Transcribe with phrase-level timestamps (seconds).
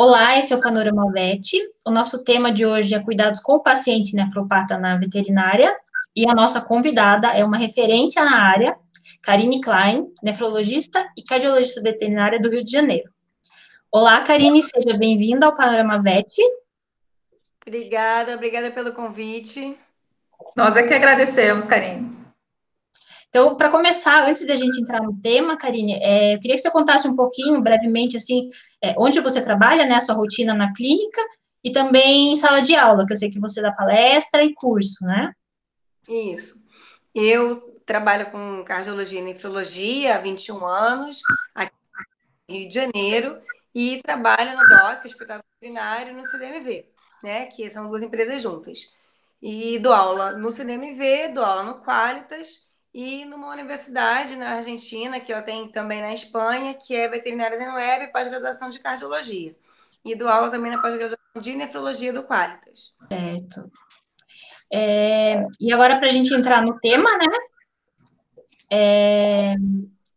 [0.00, 1.58] Olá, esse é o Panorama VET.
[1.84, 5.76] O nosso tema de hoje é cuidados com o paciente nefropata na veterinária.
[6.14, 8.76] E a nossa convidada é uma referência na área,
[9.20, 13.10] Karine Klein, nefrologista e cardiologista veterinária do Rio de Janeiro.
[13.90, 16.32] Olá, Karine, seja bem-vinda ao Panorama VET.
[17.66, 19.76] Obrigada, obrigada pelo convite.
[20.54, 22.16] Nós é que agradecemos, Karine.
[23.28, 26.70] Então, para começar, antes da gente entrar no tema, Karine, é, eu queria que você
[26.70, 28.48] contasse um pouquinho, brevemente, assim,
[28.82, 31.20] é, onde você trabalha, né, a sua rotina na clínica
[31.62, 35.04] e também em sala de aula, que eu sei que você dá palestra e curso,
[35.04, 35.32] né?
[36.08, 36.66] Isso.
[37.14, 41.20] Eu trabalho com cardiologia e nefrologia há 21 anos,
[41.54, 41.72] aqui
[42.48, 43.40] no Rio de Janeiro,
[43.74, 46.86] e trabalho no DOC, Hospital Veterinário, no CDMV,
[47.22, 48.92] né, que são duas empresas juntas.
[49.40, 52.67] E dou aula no CDMV, dou aula no Qualitas,
[52.98, 57.72] e numa universidade na Argentina, que ela tem também na Espanha, que é Veterinária Zen
[57.72, 59.54] Web, pós-graduação de cardiologia.
[60.04, 62.92] E dou aula também na pós-graduação de nefrologia do Qualitas.
[63.08, 63.70] Certo.
[64.72, 67.26] É, e agora, para a gente entrar no tema, né?
[68.68, 69.54] É,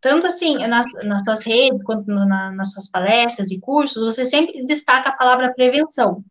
[0.00, 4.64] tanto assim, nas, nas suas redes, quanto na, nas suas palestras e cursos, você sempre
[4.64, 6.24] destaca a palavra prevenção.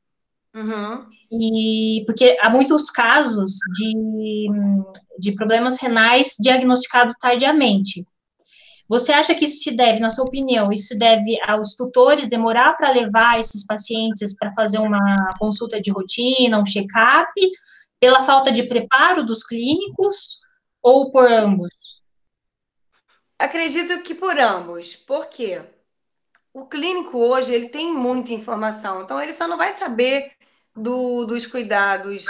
[0.56, 1.08] Uhum.
[1.32, 3.94] E porque há muitos casos de,
[5.18, 8.06] de problemas renais diagnosticados tardiamente.
[8.90, 12.74] Você acha que isso se deve, na sua opinião, isso se deve aos tutores demorar
[12.74, 17.32] para levar esses pacientes para fazer uma consulta de rotina, um check-up,
[18.02, 20.42] pela falta de preparo dos clínicos
[20.82, 21.70] ou por ambos?
[23.40, 24.96] Acredito que por ambos.
[24.96, 25.62] Por quê?
[26.54, 30.34] O clínico hoje ele tem muita informação, então ele só não vai saber
[30.76, 32.26] do, dos cuidados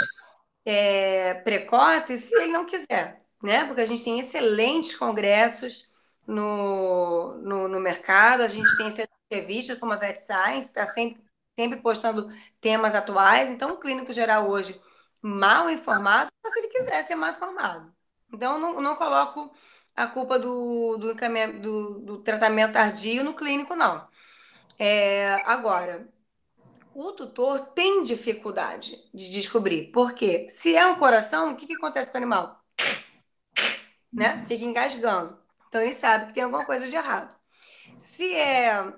[0.66, 3.66] é, precoces se ele não quiser, né?
[3.66, 5.90] Porque a gente tem excelentes congressos
[6.28, 11.22] no, no, no mercado, a gente tem excelentes revistas como a Vet Science, está sempre,
[11.60, 14.80] sempre postando temas atuais, então o clínico geral hoje
[15.22, 17.94] mal informado, se ele quiser ser mal informado.
[18.34, 19.52] Então, não, não coloco
[19.96, 21.14] a culpa do, do,
[21.62, 24.08] do, do tratamento tardio no clínico, não.
[24.80, 26.08] É, agora,
[26.94, 29.92] o tutor tem dificuldade de descobrir.
[29.92, 30.48] Por quê?
[30.50, 32.62] Se é um coração, o que, que acontece com o animal?
[34.12, 34.46] Né?
[34.48, 35.40] Fica engasgando.
[35.68, 37.34] Então ele sabe que tem alguma coisa de errado.
[37.98, 38.94] Se é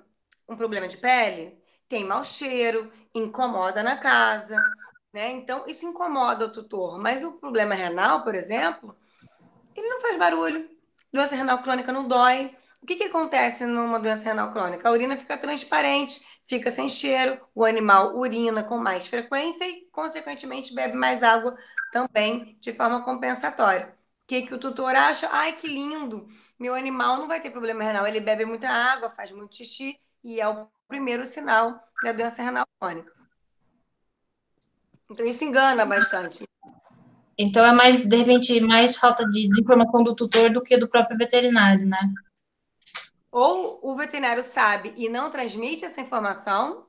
[0.48, 1.56] um problema de pele,
[1.88, 4.60] tem mau cheiro, incomoda na casa,
[5.12, 5.30] né?
[5.30, 6.98] Então isso incomoda o tutor.
[6.98, 8.96] Mas o problema renal, por exemplo,
[9.76, 10.68] ele não faz barulho.
[11.12, 12.56] Doença renal crônica não dói.
[12.84, 14.86] O que, que acontece numa doença renal crônica?
[14.86, 20.74] A urina fica transparente, fica sem cheiro, o animal urina com mais frequência e, consequentemente,
[20.74, 21.56] bebe mais água
[21.90, 23.86] também de forma compensatória.
[23.86, 25.30] O que, que o tutor acha?
[25.32, 26.28] Ai, que lindo!
[26.60, 30.38] Meu animal não vai ter problema renal, ele bebe muita água, faz muito xixi e
[30.38, 33.10] é o primeiro sinal da doença renal crônica.
[35.10, 36.44] Então, isso engana bastante.
[37.38, 41.16] Então, é mais, de repente, mais falta de desinformação do tutor do que do próprio
[41.16, 41.98] veterinário, né?
[43.34, 46.86] Ou o veterinário sabe e não transmite essa informação,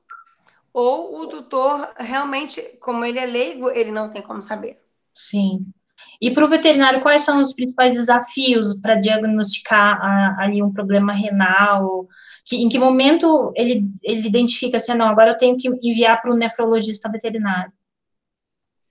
[0.72, 4.80] ou o tutor realmente, como ele é leigo, ele não tem como saber.
[5.12, 5.66] Sim.
[6.20, 11.12] E para o veterinário, quais são os principais desafios para diagnosticar a, ali um problema
[11.12, 12.06] renal?
[12.44, 16.30] Que, em que momento ele, ele identifica assim, não, agora eu tenho que enviar para
[16.30, 17.72] o nefrologista veterinário?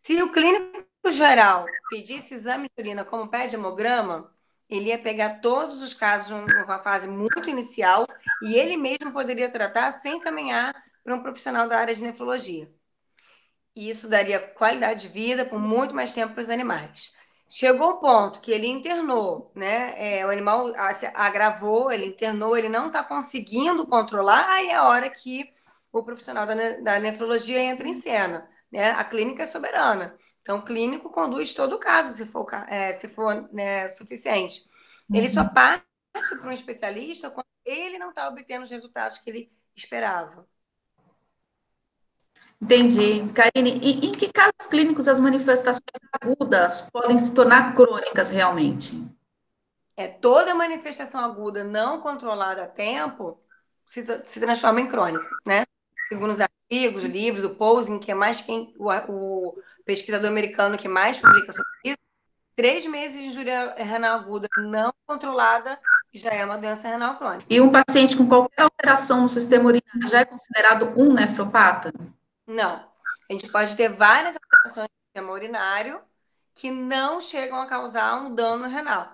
[0.03, 4.34] Se o clínico geral pedisse exame de urina como pede hemograma,
[4.69, 8.07] ele ia pegar todos os casos numa fase muito inicial
[8.43, 12.69] e ele mesmo poderia tratar sem caminhar para um profissional da área de nefrologia.
[13.75, 17.13] E isso daria qualidade de vida por muito mais tempo para os animais.
[17.47, 19.93] Chegou o ponto que ele internou, né?
[20.19, 20.73] É, o animal
[21.13, 25.53] agravou, ele internou, ele não está conseguindo controlar, aí é a hora que
[25.91, 28.49] o profissional da, da nefrologia entra em cena.
[28.71, 28.91] Né?
[28.91, 30.17] A clínica é soberana.
[30.45, 34.61] Então, o clínico conduz todo o caso, se for, é, se for né, suficiente.
[35.09, 35.15] Uhum.
[35.15, 35.49] Ele só uhum.
[35.49, 35.83] parte
[36.13, 40.47] para um especialista quando ele não está obtendo os resultados que ele esperava.
[42.61, 43.27] Entendi.
[43.33, 45.81] Karine, e em que casos clínicos as manifestações
[46.21, 49.03] agudas podem se tornar crônicas realmente?
[49.97, 53.41] É toda manifestação aguda não controlada a tempo
[53.83, 55.65] se, se transforma em crônica, né?
[56.07, 59.55] Segundo os artigos, livros, o Posing, que é mais quem o, o
[59.85, 61.99] pesquisador americano que mais publica sobre isso,
[62.55, 65.79] três meses de injúria renal aguda não controlada
[66.13, 67.45] já é uma doença renal crônica.
[67.49, 71.93] E um paciente com qualquer alteração no sistema urinário já é considerado um nefropata?
[72.47, 72.75] Não.
[73.29, 75.99] A gente pode ter várias alterações no sistema urinário
[76.53, 79.11] que não chegam a causar um dano renal.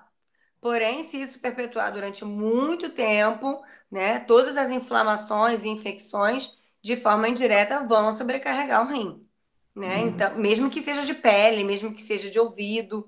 [0.59, 7.29] Porém, se isso perpetuar durante muito tempo, né, todas as inflamações e infecções de forma
[7.29, 9.25] indireta, vão sobrecarregar o rim,
[9.75, 9.97] né?
[9.97, 10.07] Uhum.
[10.07, 13.07] Então, mesmo que seja de pele, mesmo que seja de ouvido,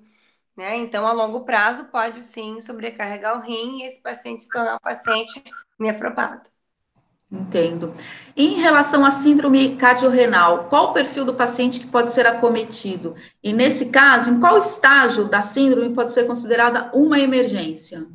[0.56, 0.76] né?
[0.76, 4.80] Então, a longo prazo, pode sim sobrecarregar o rim e esse paciente se tornar um
[4.80, 5.42] paciente
[5.78, 6.50] nefropata.
[7.30, 7.92] Entendo.
[8.36, 13.16] Em relação à síndrome cardiorrenal, qual o perfil do paciente que pode ser acometido?
[13.42, 18.06] E nesse caso, em qual estágio da síndrome pode ser considerada uma emergência?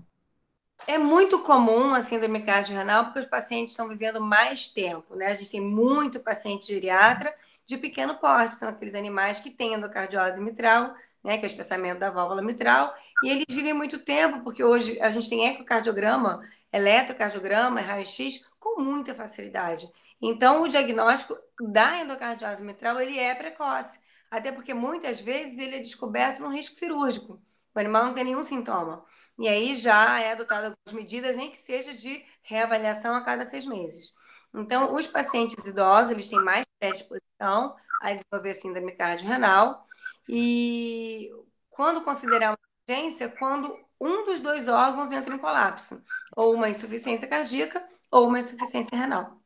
[0.89, 5.27] É muito comum a síndrome cardiorrenal porque os pacientes estão vivendo mais tempo, né?
[5.27, 7.31] A gente tem muito paciente geriatra
[7.63, 12.00] de pequeno porte, são aqueles animais que têm endocardiose mitral, né, que é o espessamento
[12.00, 12.91] da válvula mitral,
[13.24, 16.41] e eles vivem muito tempo, porque hoje a gente tem ecocardiograma,
[16.74, 19.88] eletrocardiograma, raio-x com muita facilidade.
[20.19, 24.00] Então, o diagnóstico da endocardiose mitral, ele é precoce,
[24.31, 27.39] até porque muitas vezes ele é descoberto no risco cirúrgico.
[27.75, 29.04] O animal não tem nenhum sintoma.
[29.38, 33.66] E aí já é adotada algumas medidas, nem que seja de reavaliação a cada seis
[33.66, 34.13] meses.
[34.54, 39.86] Então, os pacientes idosos, eles têm mais predisposição a desenvolver síndrome cardiorrenal.
[40.27, 41.30] E
[41.69, 42.57] quando considerar uma
[42.88, 46.04] emergência, quando um dos dois órgãos entra em colapso,
[46.36, 49.38] ou uma insuficiência cardíaca ou uma insuficiência renal.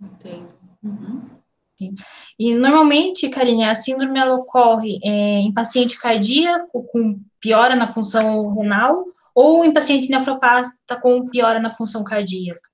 [0.00, 0.52] Entendo.
[0.82, 1.13] Uhum.
[2.38, 8.54] E normalmente, Karine, a síndrome ela ocorre é, em paciente cardíaco com piora na função
[8.54, 9.04] renal
[9.34, 12.70] ou em paciente nefropata com piora na função cardíaca?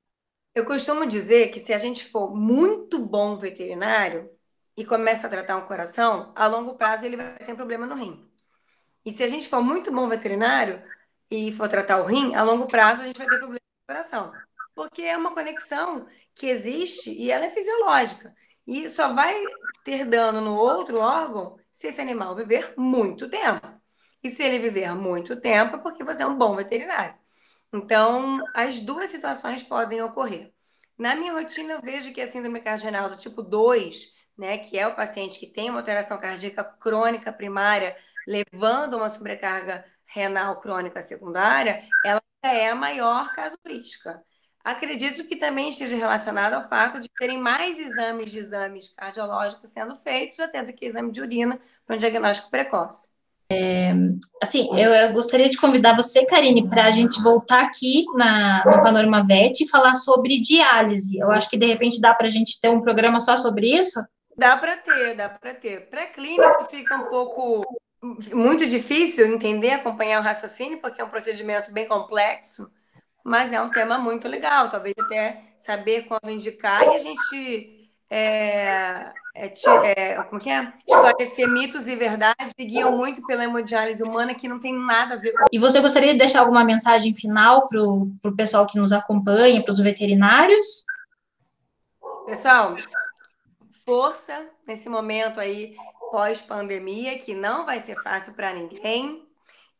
[0.54, 4.28] Eu costumo dizer que se a gente for muito bom veterinário
[4.76, 7.94] e começa a tratar um coração, a longo prazo ele vai ter um problema no
[7.94, 8.28] rim.
[9.04, 10.82] E se a gente for muito bom veterinário
[11.30, 14.32] e for tratar o rim, a longo prazo a gente vai ter problema no coração.
[14.74, 18.34] Porque é uma conexão que existe e ela é fisiológica.
[18.66, 19.34] E só vai
[19.84, 23.66] ter dano no outro órgão se esse animal viver muito tempo.
[24.22, 27.14] E se ele viver muito tempo, é porque você é um bom veterinário.
[27.72, 30.52] Então, as duas situações podem ocorrer.
[30.98, 34.86] Na minha rotina, eu vejo que a síndrome cardiorrenal do tipo 2, né, que é
[34.86, 37.96] o paciente que tem uma alteração cardíaca crônica primária,
[38.26, 44.22] levando uma sobrecarga renal crônica secundária, ela é a maior casuística.
[44.62, 49.96] Acredito que também esteja relacionado ao fato de terem mais exames de exames cardiológicos sendo
[49.96, 53.08] feitos, até do que exame de urina para um diagnóstico precoce.
[53.52, 53.92] É,
[54.40, 58.82] assim, eu, eu, gostaria de convidar você, Karine, para a gente voltar aqui na, no
[58.82, 61.18] Panorama VET e falar sobre diálise.
[61.18, 64.00] Eu acho que, de repente, dá para a gente ter um programa só sobre isso?
[64.36, 65.88] Dá para ter, dá para ter.
[65.88, 67.64] Pré-clínico fica um pouco
[68.32, 72.70] muito difícil entender, acompanhar o raciocínio, porque é um procedimento bem complexo,
[73.30, 74.68] mas é um tema muito legal.
[74.68, 79.52] Talvez até saber quando indicar e a gente é, é,
[79.96, 80.72] é, como que é?
[80.84, 85.16] esclarecer mitos e verdades que guiam muito pela hemodiálise humana que não tem nada a
[85.16, 85.44] ver com.
[85.52, 89.72] E você gostaria de deixar alguma mensagem final para o pessoal que nos acompanha, para
[89.72, 90.84] os veterinários?
[92.26, 92.74] Pessoal,
[93.84, 95.76] força nesse momento aí
[96.10, 99.24] pós-pandemia, que não vai ser fácil para ninguém.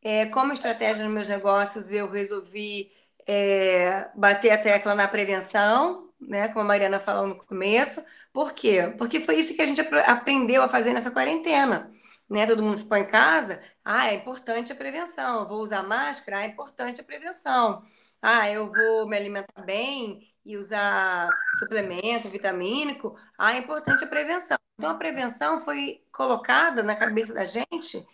[0.00, 2.92] É, como estratégia nos meus negócios, eu resolvi
[3.32, 8.04] é, bater a tecla na prevenção, né, como a Mariana falou no começo.
[8.32, 8.92] Por quê?
[8.98, 11.92] Porque foi isso que a gente aprendeu a fazer nessa quarentena.
[12.28, 12.44] Né?
[12.46, 13.62] Todo mundo ficou em casa.
[13.84, 15.42] Ah, é importante a prevenção.
[15.42, 16.38] Eu vou usar máscara?
[16.38, 17.82] Ah, é importante a prevenção.
[18.20, 21.28] Ah, eu vou me alimentar bem e usar
[21.58, 23.16] suplemento vitamínico.
[23.38, 24.58] Ah, é importante a prevenção.
[24.76, 28.04] Então, a prevenção foi colocada na cabeça da gente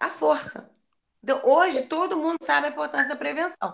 [0.00, 0.70] a força.
[1.22, 3.72] Então, hoje, todo mundo sabe a importância da prevenção.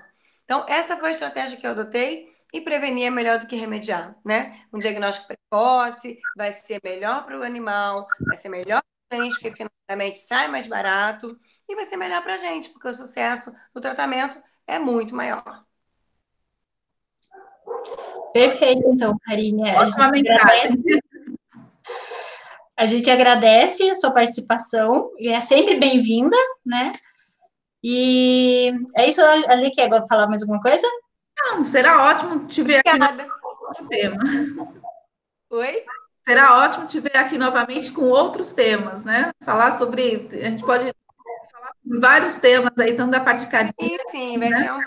[0.52, 4.14] Então, essa foi a estratégia que eu adotei e prevenir é melhor do que remediar,
[4.22, 4.54] né?
[4.70, 9.32] Um diagnóstico precoce vai ser melhor para o animal, vai ser melhor para a gente,
[9.32, 13.50] porque financeiramente sai mais barato, e vai ser melhor para a gente, porque o sucesso
[13.74, 15.64] do tratamento é muito maior.
[18.34, 19.70] Perfeito, então, Karine.
[19.70, 20.82] Ótima mensagem.
[22.76, 26.92] A gente agradece a sua participação e é sempre bem-vinda, né?
[27.82, 30.86] E é isso, Ali, quer falar mais alguma coisa?
[31.38, 33.22] Não, será ótimo te ver Obrigada.
[33.22, 34.18] aqui no tema.
[35.50, 35.84] Oi?
[36.24, 39.32] Será ótimo te ver aqui novamente com outros temas, né?
[39.44, 40.28] Falar sobre.
[40.32, 40.92] A gente pode
[41.50, 44.08] falar vários temas aí, tanto da parte cardíaca.
[44.08, 44.64] Sim, sim, vai né?
[44.64, 44.80] ser um.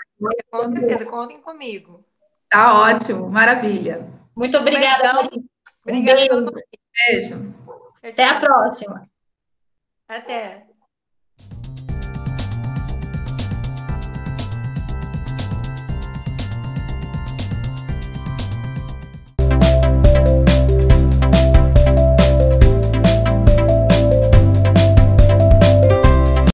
[0.50, 2.02] Com certeza, contem comigo.
[2.48, 4.08] Tá ótimo, maravilha.
[4.34, 5.22] Muito obrigada.
[5.22, 5.40] Um
[5.82, 6.52] obrigada beijo.
[7.08, 7.54] beijo.
[8.02, 9.06] Até a próxima.
[10.08, 10.66] Até.